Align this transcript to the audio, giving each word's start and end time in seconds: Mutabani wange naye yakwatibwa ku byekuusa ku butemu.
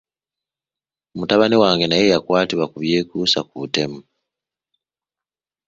Mutabani 1.17 1.55
wange 1.63 1.85
naye 1.87 2.05
yakwatibwa 2.13 2.65
ku 2.71 2.77
byekuusa 2.83 3.39
ku 3.47 3.53
butemu. 3.61 3.99